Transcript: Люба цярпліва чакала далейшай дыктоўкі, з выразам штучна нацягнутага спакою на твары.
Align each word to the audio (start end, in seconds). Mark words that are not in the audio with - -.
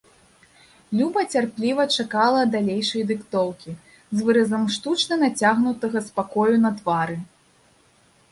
Люба 0.99 1.23
цярпліва 1.35 1.83
чакала 2.03 2.39
далейшай 2.55 3.03
дыктоўкі, 3.11 3.75
з 4.15 4.19
выразам 4.29 4.63
штучна 4.75 5.15
нацягнутага 5.25 5.99
спакою 6.07 6.55
на 6.65 6.71
твары. 6.81 7.17